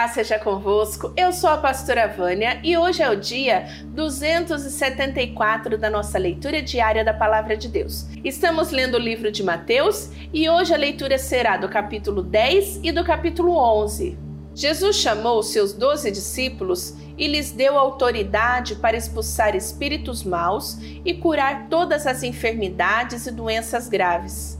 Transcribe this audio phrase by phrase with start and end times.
[0.00, 1.12] paz seja convosco.
[1.14, 7.04] Eu sou a pastora Vânia e hoje é o dia 274 da nossa leitura diária
[7.04, 8.06] da palavra de Deus.
[8.24, 12.90] Estamos lendo o livro de Mateus e hoje a leitura será do capítulo 10 e
[12.92, 14.18] do capítulo 11.
[14.54, 21.68] Jesus chamou seus doze discípulos e lhes deu autoridade para expulsar espíritos maus e curar
[21.68, 24.58] todas as enfermidades e doenças graves.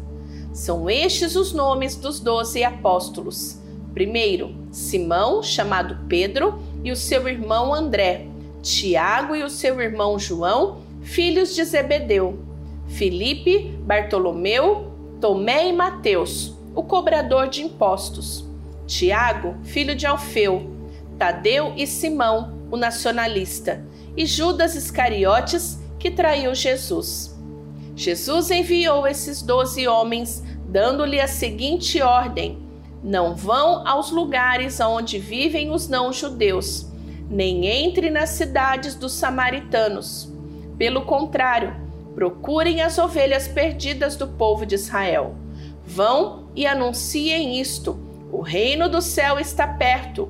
[0.52, 3.59] São estes os nomes dos doze apóstolos.
[3.94, 8.26] Primeiro, Simão, chamado Pedro, e o seu irmão André,
[8.62, 12.38] Tiago e o seu irmão João, filhos de Zebedeu,
[12.86, 18.44] Filipe, Bartolomeu, Tomé e Mateus, o cobrador de impostos,
[18.86, 20.70] Tiago, filho de Alfeu,
[21.18, 23.84] Tadeu e Simão, o nacionalista,
[24.16, 27.38] e Judas Iscariotes, que traiu Jesus.
[27.94, 32.58] Jesus enviou esses doze homens, dando-lhe a seguinte ordem:
[33.02, 36.86] não vão aos lugares onde vivem os não-judeus,
[37.30, 40.30] nem entre nas cidades dos samaritanos.
[40.76, 41.74] Pelo contrário,
[42.14, 45.34] procurem as ovelhas perdidas do povo de Israel.
[45.86, 47.98] Vão e anunciem isto:
[48.30, 50.28] o reino do céu está perto.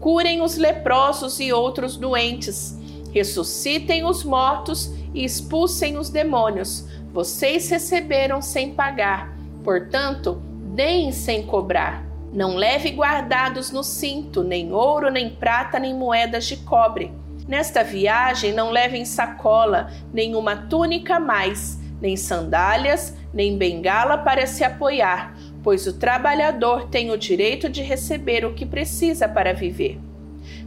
[0.00, 2.78] Curem os leprosos e outros doentes,
[3.12, 6.86] ressuscitem os mortos e expulsem os demônios.
[7.12, 10.40] Vocês receberam sem pagar, portanto,
[10.78, 12.06] deem sem cobrar.
[12.32, 17.10] Não leve guardados no cinto nem ouro, nem prata, nem moedas de cobre.
[17.48, 24.62] Nesta viagem não levem sacola, nem uma túnica mais, nem sandálias, nem bengala para se
[24.62, 25.34] apoiar,
[25.64, 29.98] pois o trabalhador tem o direito de receber o que precisa para viver.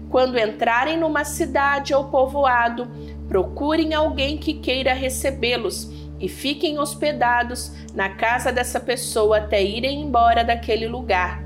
[0.10, 2.86] Quando entrarem numa cidade ou povoado,
[3.30, 5.90] procurem alguém que queira recebê-los
[6.22, 11.44] e fiquem hospedados na casa dessa pessoa até irem embora daquele lugar.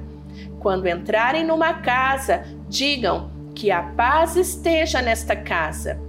[0.60, 6.00] Quando entrarem numa casa, digam que a paz esteja nesta casa.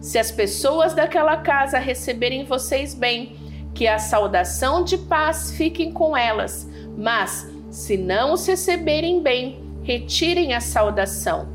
[0.00, 3.36] Se as pessoas daquela casa receberem vocês bem,
[3.72, 10.54] que a saudação de paz fiquem com elas, mas se não os receberem bem, retirem
[10.54, 11.54] a saudação.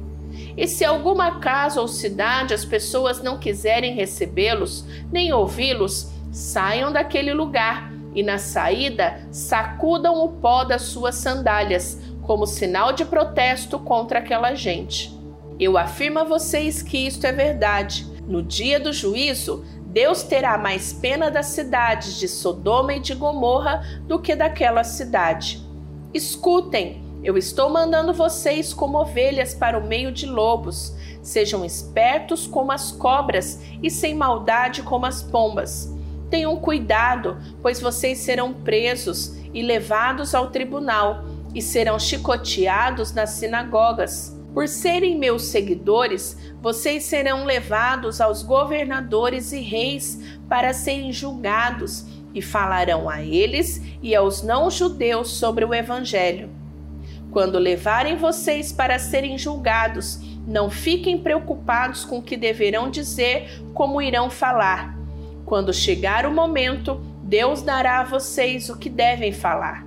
[0.55, 7.33] E se alguma casa ou cidade as pessoas não quiserem recebê-los, nem ouvi-los, saiam daquele
[7.33, 14.19] lugar e na saída sacudam o pó das suas sandálias, como sinal de protesto contra
[14.19, 15.11] aquela gente.
[15.59, 18.07] Eu afirmo a vocês que isto é verdade.
[18.27, 23.85] No dia do juízo, Deus terá mais pena das cidades de Sodoma e de Gomorra
[24.07, 25.61] do que daquela cidade.
[26.13, 30.95] Escutem, eu estou mandando vocês como ovelhas para o meio de lobos.
[31.21, 35.90] Sejam espertos como as cobras e sem maldade como as pombas.
[36.31, 44.33] Tenham cuidado, pois vocês serão presos e levados ao tribunal e serão chicoteados nas sinagogas.
[44.53, 52.41] Por serem meus seguidores, vocês serão levados aos governadores e reis para serem julgados e
[52.41, 56.49] falarão a eles e aos não-judeus sobre o Evangelho.
[57.29, 64.01] Quando levarem vocês para serem julgados, não fiquem preocupados com o que deverão dizer, como
[64.01, 65.00] irão falar
[65.51, 69.85] quando chegar o momento, Deus dará a vocês o que devem falar.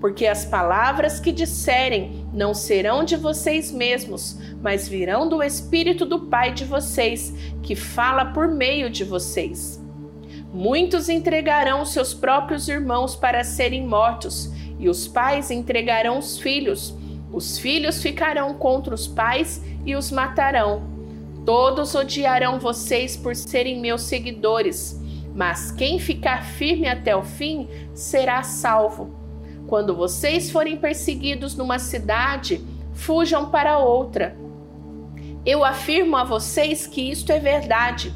[0.00, 6.22] Porque as palavras que disserem não serão de vocês mesmos, mas virão do Espírito do
[6.22, 9.80] Pai de vocês, que fala por meio de vocês.
[10.52, 16.92] Muitos entregarão seus próprios irmãos para serem mortos, e os pais entregarão os filhos.
[17.32, 20.89] Os filhos ficarão contra os pais e os matarão
[21.44, 25.00] Todos odiarão vocês por serem meus seguidores,
[25.34, 29.14] mas quem ficar firme até o fim será salvo.
[29.66, 34.36] Quando vocês forem perseguidos numa cidade, fujam para outra.
[35.46, 38.12] Eu afirmo a vocês que isto é verdade.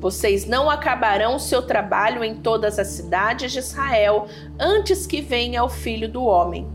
[0.00, 4.26] Vocês não acabarão seu trabalho em todas as cidades de Israel
[4.58, 6.66] antes que venha o filho do homem.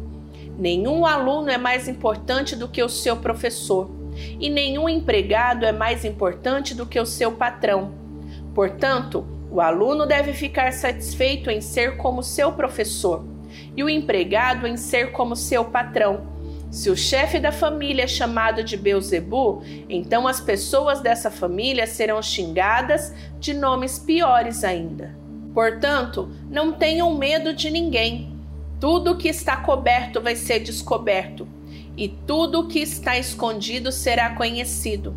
[0.58, 3.99] Nenhum aluno é mais importante do que o seu professor
[4.40, 7.94] e nenhum empregado é mais importante do que o seu patrão.
[8.54, 13.26] Portanto, o aluno deve ficar satisfeito em ser como seu professor
[13.76, 16.28] e o empregado em ser como seu patrão.
[16.70, 22.22] Se o chefe da família é chamado de Beuzebu, então as pessoas dessa família serão
[22.22, 25.16] xingadas de nomes piores ainda.
[25.52, 28.38] Portanto, não tenham medo de ninguém.
[28.80, 31.48] Tudo que está coberto vai ser descoberto
[32.00, 35.14] e tudo o que está escondido será conhecido.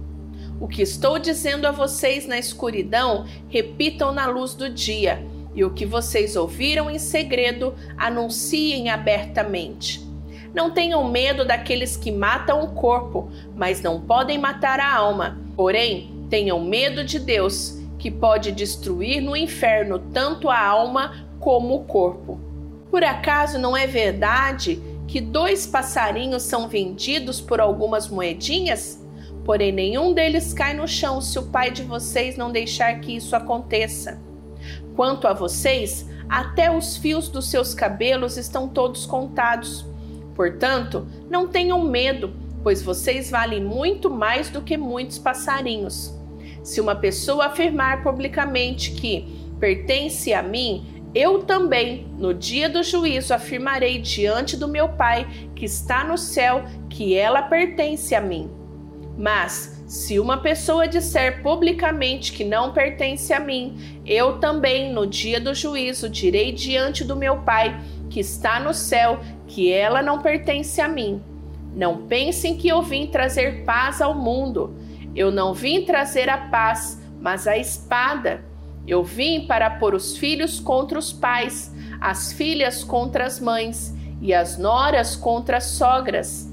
[0.61, 5.25] O que estou dizendo a vocês na escuridão, repitam na luz do dia,
[5.55, 10.05] e o que vocês ouviram em segredo, anunciem abertamente.
[10.53, 15.39] Não tenham medo daqueles que matam o corpo, mas não podem matar a alma.
[15.55, 21.85] Porém, tenham medo de Deus, que pode destruir no inferno tanto a alma como o
[21.85, 22.41] corpo.
[22.91, 24.83] Por acaso não é verdade
[25.13, 28.99] que dois passarinhos são vendidos por algumas moedinhas?
[29.45, 33.37] Porém, nenhum deles cai no chão se o pai de vocês não deixar que isso
[33.37, 34.19] aconteça.
[34.97, 39.85] Quanto a vocês, até os fios dos seus cabelos estão todos contados.
[40.35, 42.33] Portanto, não tenham medo,
[42.63, 46.19] pois vocês valem muito mais do que muitos passarinhos.
[46.63, 49.27] Se uma pessoa afirmar publicamente que
[49.61, 55.67] pertence a mim, eu também, no dia do juízo, afirmarei diante do meu Pai que
[55.67, 58.51] está no céu que ela pertence a mim.
[59.17, 65.39] Mas, se uma pessoa disser publicamente que não pertence a mim, eu também, no dia
[65.39, 70.81] do juízo, direi diante do meu Pai que está no céu que ela não pertence
[70.81, 71.23] a mim.
[71.75, 74.75] Não pensem que eu vim trazer paz ao mundo.
[75.15, 78.45] Eu não vim trazer a paz, mas a espada.
[78.87, 84.35] Eu vim para pôr os filhos contra os pais, as filhas contra as mães e
[84.35, 86.51] as noras contra as sogras.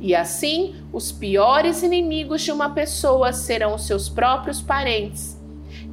[0.00, 5.38] E assim, os piores inimigos de uma pessoa serão seus próprios parentes.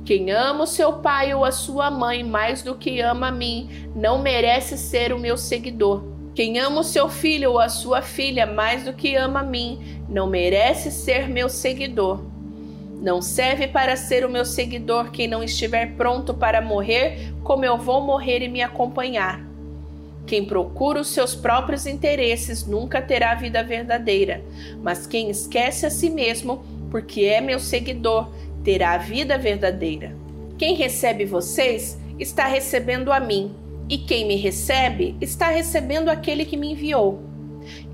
[0.05, 3.89] Quem ama o seu pai ou a sua mãe mais do que ama a mim,
[3.93, 6.03] não merece ser o meu seguidor.
[6.33, 10.01] Quem ama o seu filho ou a sua filha mais do que ama a mim,
[10.07, 12.21] não merece ser meu seguidor.
[13.01, 17.77] Não serve para ser o meu seguidor quem não estiver pronto para morrer, como eu
[17.77, 19.45] vou morrer e me acompanhar.
[20.25, 24.43] Quem procura os seus próprios interesses nunca terá vida verdadeira,
[24.83, 28.29] mas quem esquece a si mesmo, porque é meu seguidor,
[28.63, 30.13] terá a vida verdadeira.
[30.57, 33.55] Quem recebe vocês está recebendo a mim,
[33.87, 37.21] e quem me recebe está recebendo aquele que me enviou.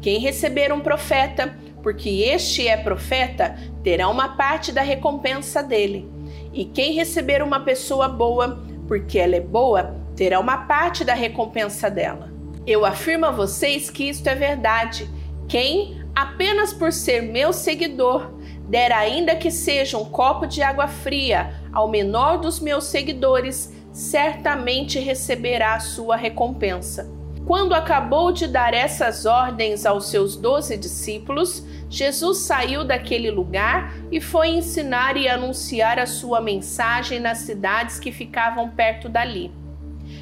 [0.01, 6.09] Quem receber um profeta, porque este é profeta, terá uma parte da recompensa dele.
[6.53, 11.91] E quem receber uma pessoa boa, porque ela é boa, terá uma parte da recompensa
[11.91, 12.31] dela.
[12.65, 15.09] Eu afirmo a vocês que isto é verdade.
[15.49, 18.31] Quem, apenas por ser meu seguidor,
[18.69, 24.99] der ainda que seja um copo de água fria ao menor dos meus seguidores, certamente
[24.99, 27.22] receberá a sua recompensa.
[27.45, 34.21] Quando acabou de dar essas ordens aos seus doze discípulos, Jesus saiu daquele lugar e
[34.21, 39.51] foi ensinar e anunciar a sua mensagem nas cidades que ficavam perto dali.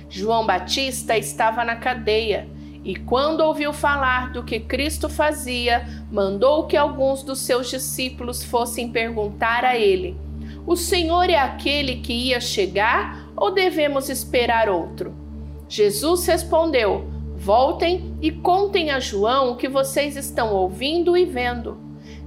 [0.10, 2.50] João Batista estava na cadeia
[2.84, 8.92] e, quando ouviu falar do que Cristo fazia, mandou que alguns dos seus discípulos fossem
[8.92, 10.18] perguntar a ele:
[10.66, 15.16] O Senhor é aquele que ia chegar ou devemos esperar outro?
[15.70, 17.11] Jesus respondeu:
[17.42, 21.78] Voltem e contem a João o que vocês estão ouvindo e vendo.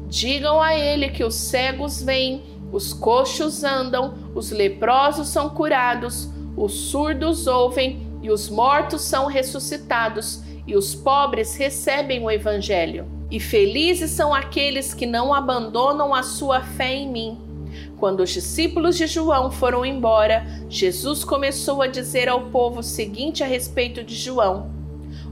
[0.09, 6.73] Digam a ele que os cegos vêm, os coxos andam, os leprosos são curados os
[6.73, 13.07] surdos ouvem e os mortos são ressuscitados, e os pobres recebem o Evangelho.
[13.31, 17.39] E felizes são aqueles que não abandonam a sua fé em mim.
[17.99, 23.43] Quando os discípulos de João foram embora, Jesus começou a dizer ao povo o seguinte
[23.43, 24.71] a respeito de João: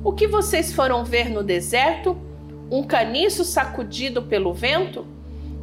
[0.05, 2.17] O que vocês foram ver no deserto?
[2.69, 5.07] Um caniço sacudido pelo vento?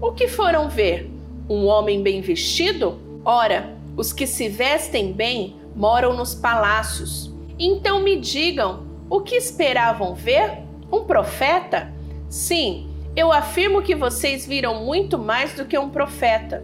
[0.02, 1.12] O que foram ver?
[1.50, 2.98] Um homem bem vestido?
[3.26, 7.30] Ora, os que se vestem bem moram nos palácios.
[7.60, 10.60] Então me digam, o que esperavam ver?
[10.90, 11.92] Um profeta?
[12.30, 16.64] Sim, eu afirmo que vocês viram muito mais do que um profeta.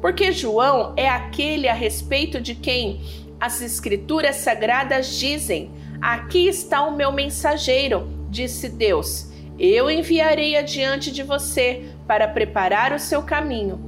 [0.00, 3.00] Porque João é aquele a respeito de quem
[3.40, 9.30] as Escrituras Sagradas dizem: Aqui está o meu mensageiro, disse Deus.
[9.58, 13.80] Eu enviarei adiante de você para preparar o seu caminho.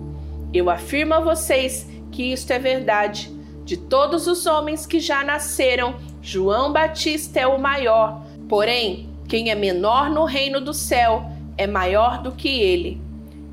[0.53, 3.31] Eu afirmo a vocês que isto é verdade.
[3.65, 8.23] De todos os homens que já nasceram, João Batista é o maior.
[8.49, 13.08] Porém, quem é menor no reino do céu é maior do que ele.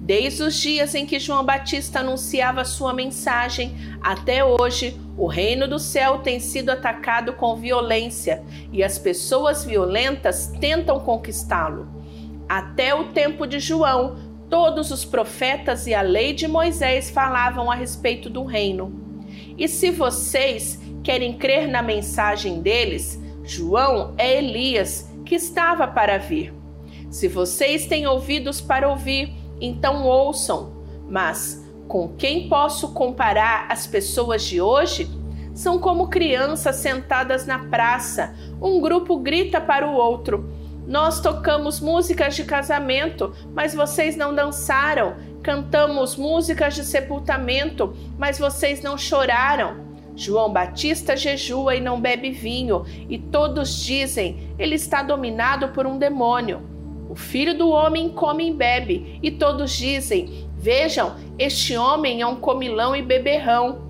[0.05, 5.79] Desde os dias em que João Batista anunciava sua mensagem até hoje, o reino do
[5.79, 11.87] céu tem sido atacado com violência e as pessoas violentas tentam conquistá-lo.
[12.47, 14.15] Até o tempo de João,
[14.49, 18.93] Todos os profetas e a lei de Moisés falavam a respeito do reino.
[19.57, 26.53] E se vocês querem crer na mensagem deles, João é Elias que estava para vir.
[27.09, 30.73] Se vocês têm ouvidos para ouvir, então ouçam.
[31.09, 35.09] Mas com quem posso comparar as pessoas de hoje?
[35.53, 38.35] São como crianças sentadas na praça.
[38.61, 40.49] Um grupo grita para o outro:
[40.85, 45.15] Nós tocamos músicas de casamento, mas vocês não dançaram.
[45.41, 49.85] Cantamos músicas de sepultamento, mas vocês não choraram.
[50.15, 55.97] João Batista jejua e não bebe vinho, e todos dizem: ele está dominado por um
[55.97, 56.74] demônio.
[57.15, 62.35] O filho do homem come e bebe, e todos dizem: vejam, este homem é um
[62.35, 63.85] comilão e beberrão.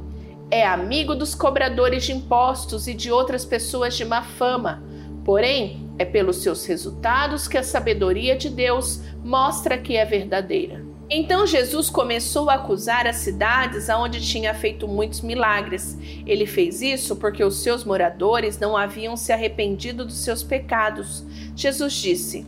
[0.52, 4.84] É amigo dos cobradores de impostos e de outras pessoas de má fama.
[5.24, 10.86] Porém, é pelos seus resultados que a sabedoria de Deus mostra que é verdadeira.
[11.10, 15.98] Então Jesus começou a acusar as cidades aonde tinha feito muitos milagres.
[16.28, 21.24] Ele fez isso porque os seus moradores não haviam se arrependido dos seus pecados.
[21.56, 22.46] Jesus disse: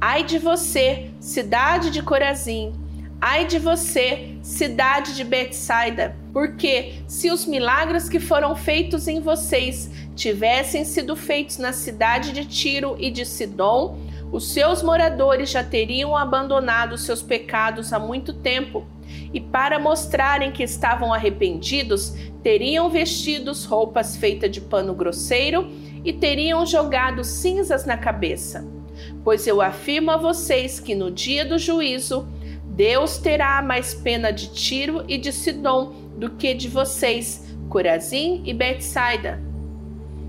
[0.00, 2.74] Ai de você, cidade de Corazim!
[3.18, 9.90] Ai de você, cidade de Betsaida, porque se os milagres que foram feitos em vocês
[10.14, 13.98] tivessem sido feitos na cidade de Tiro e de Sidom,
[14.30, 18.86] os seus moradores já teriam abandonado seus pecados há muito tempo.
[19.32, 25.70] E para mostrarem que estavam arrependidos, teriam vestidos roupas feitas de pano grosseiro
[26.04, 28.75] e teriam jogado cinzas na cabeça.
[29.22, 32.26] Pois eu afirmo a vocês que no dia do juízo,
[32.64, 38.52] Deus terá mais pena de Tiro e de Sidom do que de vocês, Corazim e
[38.52, 39.42] Betsaida.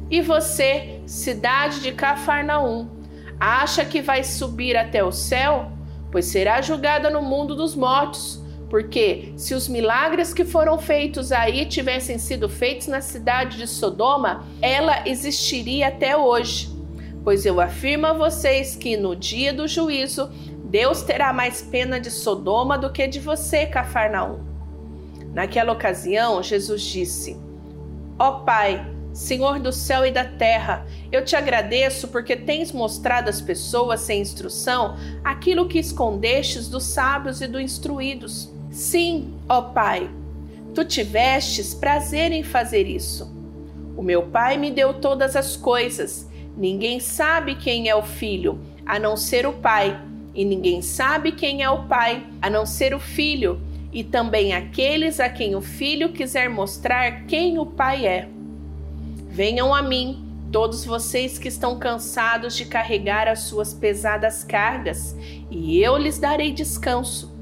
[0.10, 2.88] E você, cidade de Cafarnaum,
[3.40, 5.72] acha que vai subir até o céu?
[6.12, 8.42] Pois será julgada no mundo dos mortos.
[8.70, 14.46] Porque se os milagres que foram feitos aí tivessem sido feitos na cidade de Sodoma,
[14.62, 16.77] ela existiria até hoje.
[17.28, 20.30] Pois eu afirmo a vocês que no dia do juízo
[20.64, 24.40] Deus terá mais pena de Sodoma do que de você, Cafarnaum.
[25.34, 27.36] Naquela ocasião, Jesus disse:
[28.18, 33.30] Ó oh Pai, Senhor do céu e da terra, eu te agradeço porque tens mostrado
[33.30, 38.50] às pessoas sem instrução aquilo que escondestes dos sábios e dos instruídos.
[38.72, 40.10] Sim, ó Pai,
[40.74, 43.30] tu tivestes prazer em fazer isso.
[43.98, 46.26] O meu Pai me deu todas as coisas.
[46.58, 50.02] Ninguém sabe quem é o Filho, a não ser o Pai
[50.38, 53.60] e ninguém sabe quem é o Pai, a não ser o Filho,
[53.92, 58.30] e também aqueles a quem o Filho quiser mostrar quem o Pai é.
[59.28, 65.18] Venham a mim, todos vocês que estão cansados de carregar as suas pesadas cargas,
[65.50, 67.36] e eu lhes darei descanso.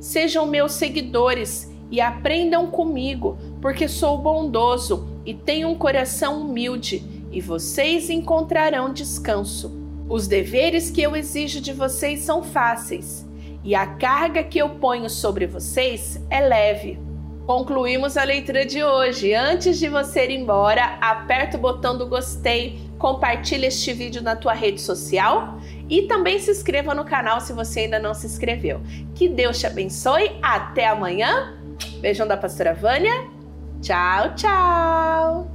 [0.00, 7.40] Sejam meus seguidores e aprendam comigo, porque sou bondoso e tenho um coração humilde, e
[7.40, 9.72] vocês encontrarão descanso.
[10.08, 13.26] Os deveres que eu exijo de vocês são fáceis
[13.64, 16.98] e a carga que eu ponho sobre vocês é leve.
[17.46, 19.34] Concluímos a leitura de hoje.
[19.34, 24.52] Antes de você ir embora, aperta o botão do gostei, compartilha este vídeo na tua
[24.52, 25.58] rede social
[25.88, 28.80] e também se inscreva no canal se você ainda não se inscreveu.
[29.14, 30.30] Que Deus te abençoe.
[30.40, 31.58] Até amanhã.
[32.00, 33.28] Beijão da pastora Vânia.
[33.80, 35.51] Tchau, tchau.